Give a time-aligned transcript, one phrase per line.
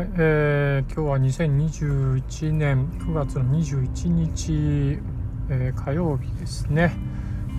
[0.00, 4.98] はい、えー、今日は2021年9月の21日、
[5.50, 6.96] えー、火曜日ですね。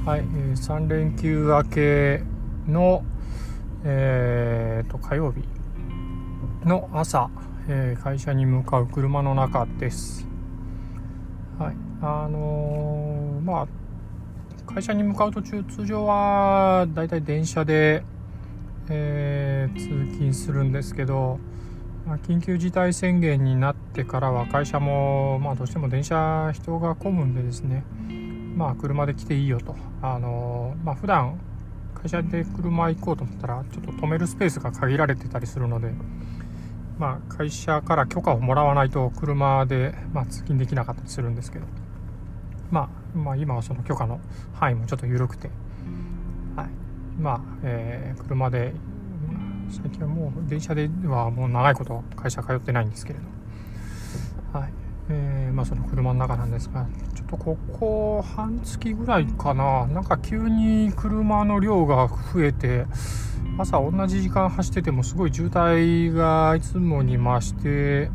[0.08, 2.24] はい、えー、3連休明け
[2.68, 3.04] の、
[3.84, 5.44] えー、と火曜日
[6.68, 7.30] の朝、
[7.68, 10.28] えー、会社に向かう車の中です。
[11.60, 13.68] はい、あのー、まあ
[14.66, 18.04] 会社に向かう途中通常はだいたい電車で、
[18.90, 21.40] えー、通勤するんですけど。
[22.12, 27.86] まあ、緊急事態宣言になってからは会社も、まあ、どうしても電車人が混むんでですね、
[28.54, 29.78] まあ、車で来ていいよと。
[30.02, 31.40] あの、まあ、普段
[31.96, 35.94] 会社で車行こうと思ったらちょっと止めるスペースが限られてたりするので、
[37.00, 41.66] まあ、会社から許可をもらわないと車で、まあ、通勤できなかったりするんですけど、
[42.72, 44.20] まあ、まあ今はその許可の
[44.54, 45.50] 範囲もちょっと緩くて、
[46.58, 46.68] はい。
[47.18, 48.74] まあえー、車で
[49.72, 54.74] 最近はもう電車ではもう長いこと会社通ってないんですけれど、はい
[55.10, 62.86] えー、まあ、その車の中なんですがちょっとここ半月ぐらいかななんか急に車の量が増えて
[63.58, 68.10] 朝同じ時間走っててもすごい渋滞がいつもに増して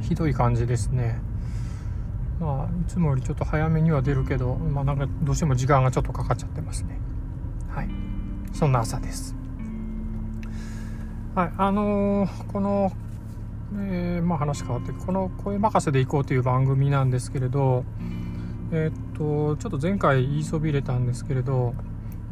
[0.00, 1.20] ひどい感じですね。
[2.40, 6.98] まあ、いつもよりちょっと早めには出るけど、まあ、なんかどうしても時間がちょっとかかっちゃってますね。
[7.68, 7.88] はい。
[8.52, 9.37] そんな朝です。
[11.38, 12.90] はい、あのー、この、
[13.76, 17.84] えー、まあ、話変わってこの「声任せでいこう」という番組なんですけれど、
[18.72, 21.74] え、っとちょっと前回言いそびれたんですけれど、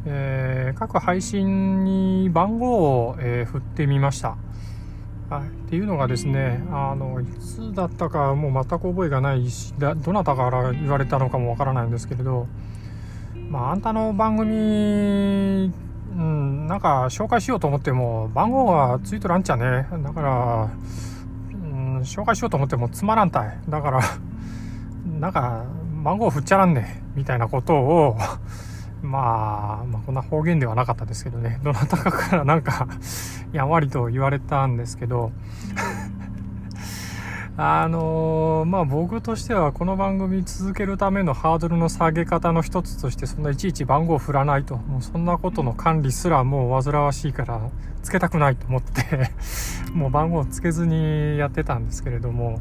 [0.07, 2.79] え、各配信に番号
[3.11, 4.31] を、え振ってみました。
[5.31, 12.48] はい、っていうのがですねあのいつだったかもう全く覚えがないしどなたから言われたのかもわからないんですけれど、
[13.51, 15.86] まあ、あんたの番組
[16.17, 19.86] うん、なんか紹介しようと思っても番号がついとらんちゃね。
[20.03, 20.70] だから、
[21.53, 23.58] うん、紹介しようと思ってもつまらんたい。
[23.68, 24.01] だから
[25.20, 25.64] なんか
[26.02, 28.17] 番号振っちゃらんねみたいなことを
[29.02, 31.61] まあ、まあ、こんな方言ではなかったですけどね。
[31.63, 32.89] どなたかからなんか
[33.52, 35.33] やんわりと言われたんですけど。
[37.58, 47.70] あのー、まあ僕としてはこの番組続けるためのハードルの下げ方の一つとしてそんないちいち番号を振らないともうそんなことの管理すらもう煩わしいから
[48.02, 49.30] つけたくないと思って
[49.94, 52.61] もう番号をつけずにやってたんですけれども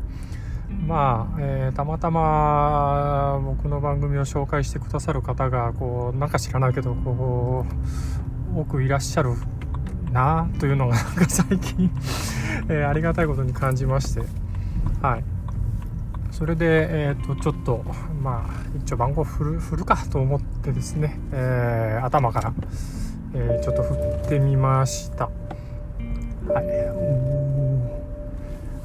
[0.88, 7.66] まあ、えー、たまたま僕の番組を紹介してくださる方がこうなんか知らないけどこ
[8.56, 9.34] う多くいらっしゃる
[10.14, 11.92] なというのがなんか最近
[12.70, 14.45] えー、ありがたいことに感じまして。
[15.02, 15.24] はい。
[16.32, 17.86] それで、えーと、ちょっと
[18.22, 22.54] まあ一応番号振る振るかと思ってですね、えー、頭から、
[23.34, 23.94] えー、ちょっと振
[24.26, 25.30] ってみました。
[26.48, 26.66] はい、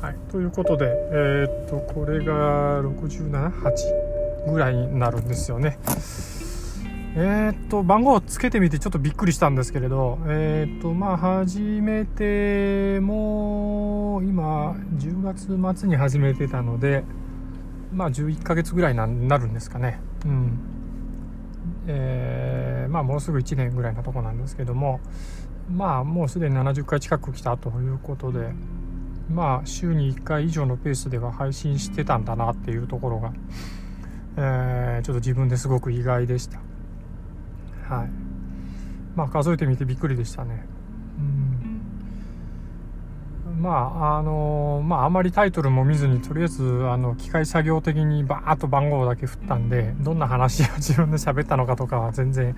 [0.00, 5.78] はい、ということでえっ、とこれが678ぐらいになるんですよね。
[7.16, 17.02] えー、っと番号をつけてみてちょっとびっくりしたんですけれどえー、っとまあ初めてもう今10月末に始めてたので
[17.92, 20.00] まあ11ヶ月ぐらいになるんですかね。
[20.24, 20.58] うん。
[21.86, 25.00] えー、まあもうすぐ1年ぐらいのとこなんですけども
[25.70, 28.52] まあもうすでに70回近く来たということで
[29.28, 33.32] まあ週に1回以上のペースでは配信してたんだなっていうところが、
[34.36, 36.60] えー、ちょっと自分ですごく意外でした。
[37.90, 38.08] はい。
[39.16, 40.64] まあ数えてみてびっくりでしたね。
[41.18, 41.80] うん。
[43.60, 52.56] まああのまああまりタイトルも見ずにとりあえずあの機械作業的にバーッと番号だけ振ったんでどんな話を自分で喋ったのかとかは全然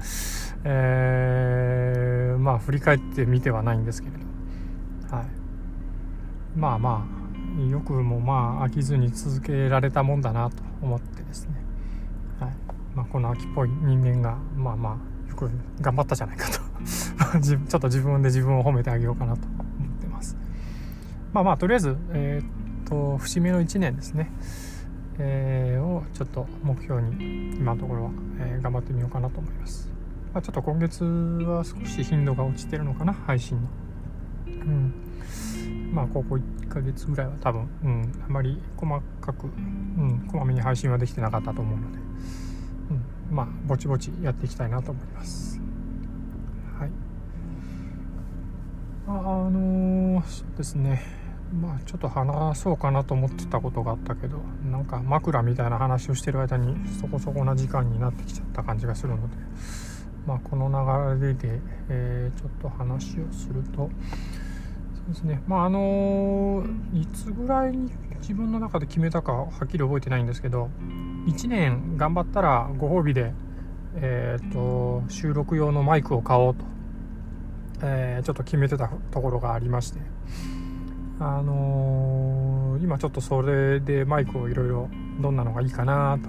[0.65, 4.17] えー、まあ振り返ってみてはないんですけれ
[5.11, 5.17] ど。
[5.17, 5.27] はい。
[6.55, 11.55] まあまあよくもまあ飽きずに続けられたもんだなと思ってですね。
[12.39, 12.51] はい。
[12.95, 15.12] まあこの秋っぽい人間がまあまあ
[15.81, 16.61] 頑張ったじゃないかと。
[17.41, 20.37] ちょっと自分で自分を褒めてあげようかなと思ってます。
[21.33, 24.31] まあまあとりあえずえー、っと節目の1年ですね。
[25.19, 29.91] えー、をちょっと目標に今のところは、えー、頑張ってみようかなと思います、
[30.33, 33.69] まあ、ちょっと今月は少し頻度が落ちてるのかな配信の。
[34.47, 34.95] うん。
[35.93, 41.99] まあここ1ヶ月ぐらいは多分、うん、あまり細かく、うん、こまめに配信はできてなかったと思うので、
[43.33, 45.59] まあぼちぼちやっていきたいなと思います。
[46.79, 46.91] はい。
[49.09, 51.03] あの、そうですね。
[51.53, 54.39] まあちょっと話そうかなと思ってたことがあったけど
[54.71, 59.37] なんか枕みたいな話をしてる間にそこそこな時間になってきちゃった感じがするので
[60.27, 60.71] まあこの
[61.21, 63.91] 流れで、えー、ちょっと話をすると
[64.95, 65.43] そうですね。
[65.47, 66.65] まああの
[66.95, 70.71] いつぐらいに自分の中で決めたかはっきり覚えてないんですけど
[71.27, 73.33] 1年頑張ったらご褒美で、
[73.97, 76.65] えーと、収録用のマイクを買おうと、
[77.83, 80.01] えー、ちょっと決めてたところがありまして
[81.21, 84.89] あのー、今ちょっとそれでマイクをいろいろ
[85.21, 86.29] どんなのがいいかなと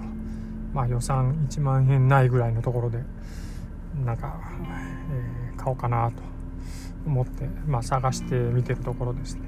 [0.72, 2.98] まあ予算1万円ないぐらいのところで
[4.04, 4.40] なんか、
[5.12, 6.22] えー、買おうかなと
[7.06, 9.42] 思って、まあ、探してみてるところですね。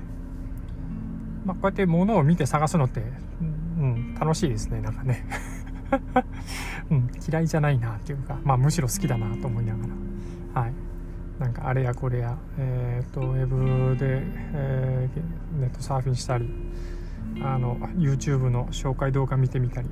[1.44, 3.02] まあ、こうやって物を見て探すのって、
[4.19, 5.25] 楽しいですね、なんかね。
[6.90, 9.87] うん、嫌いじゃないなっていうか、まあ、むしろ好きだなと思いなが
[10.55, 10.73] ら、はい。
[11.38, 14.23] なんかあれやこれや、えー、っと、ウェブで、
[14.55, 16.50] えー、ネットサーフィンしたり、
[17.43, 19.88] あの、YouTube の紹介動画見てみたり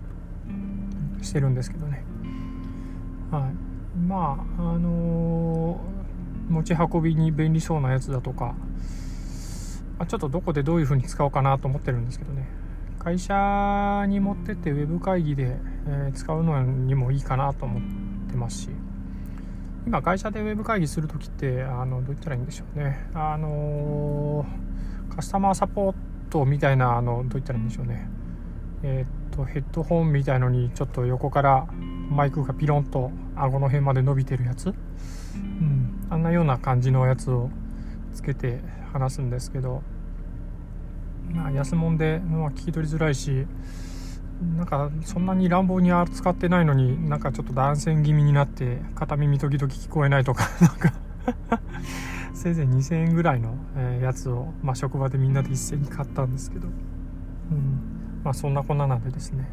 [1.22, 2.04] してるんですけどね。
[3.30, 3.98] はい。
[3.98, 5.96] まあ、あのー
[6.48, 8.54] 持ち運びに便利そうなやつだとか、
[9.98, 12.46] まちょっとどこでどういう風に使おうかなと思ってるんですけどね
[13.06, 15.56] 会社に持ってってウェブ会議で、
[15.86, 17.82] え使うのにもいいかなと思っ
[18.28, 18.70] てますし。
[19.86, 23.08] 今会社でウェブ会議する時ってあのどう言ったらいいんでしょうね。
[23.14, 24.44] あの
[25.14, 25.94] カスタマーサポー
[26.30, 28.08] トみたいなあのどう言ったらいいんでしょうね。
[28.82, 31.68] えー、っとヘッドホンみたいのにちょっと横から
[32.10, 34.74] マイクがピロンと顎の辺まで伸びてるやつ。
[35.36, 37.50] うん、あんなような感じのやつを
[38.14, 38.58] つけて
[38.92, 39.84] 話すんですけど、
[41.32, 43.46] まあ、安物で、まあ、聞き取りづらいし
[44.56, 50.92] なんかそんなに乱暴に扱ってないのになんかちょっと断線気味になって片耳時々聞こえないとか なんか
[52.34, 58.20] せいぜい2000円ぐらいの、えやつを、まあ、職場でみんなで一斉に買ったんですけど、うん。
[58.22, 59.48] まあ、そんなこんななんでですね。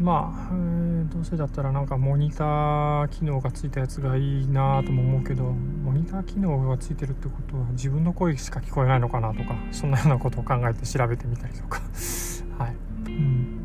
[0.00, 11.82] まあ、えー、どうせだったらなんかモニター機能がついたやつがいいなとも思うけどモニター機能がついてるってことは自分の声しか聞こえないのかなとかそんなようなことを考えて調べてみたりとか。
[12.58, 12.76] はい。
[13.06, 13.58] うん。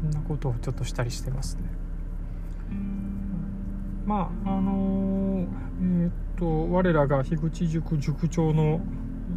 [0.00, 1.62] そんなことをちょっとしたりしてますね。
[4.06, 8.80] まああのー、えっ、と我らが樋口塾塾長の、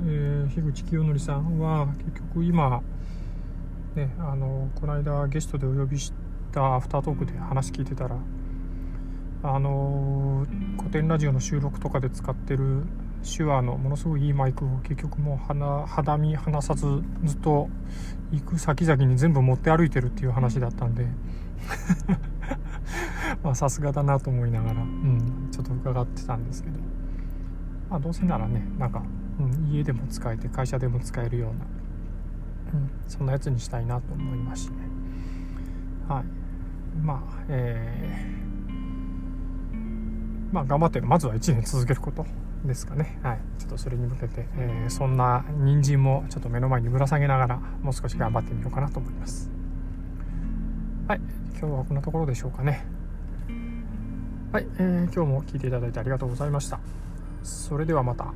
[0.05, 2.81] えー、樋口清則さんは結局今
[3.95, 6.11] ね、あのこの間ゲストでお呼びし
[6.51, 8.17] たアフタートークで話聞いてたら
[9.43, 10.47] あの
[10.79, 12.83] 古典ラジオの収録とかで使ってる
[13.23, 17.69] 手話のものすごいいいマイクを結局もう肌身離さずずっと
[18.31, 21.05] 行く先々に全部持って歩いてるっていう話だったんで
[23.43, 26.79] まさすがだなと思いながら、うん、ちょっと伺ってたんですけど。
[27.89, 29.03] まあどうせならねなんか、
[29.39, 31.65] うん、家でも使えて会社でも使えるような
[32.73, 34.75] うん、そんなやつにしたいなと思いますしね
[36.07, 36.23] はい。
[37.01, 42.25] まあえー、まあ頑張ってまずは1年続けること
[42.65, 43.19] ですかね。
[43.23, 43.39] はい。
[43.57, 49.49] ちょっとそれに向けて、えー、そんな人参もちょっと目の前にぶら下げながらもう少し頑張ってみようかなと思います。
[51.07, 51.21] はい。
[51.59, 52.85] 今日はこんなところでしょうかね。
[54.51, 56.79] はい、えー、今日も聞いていただいてありがとうございました。
[57.41, 58.33] それではまた。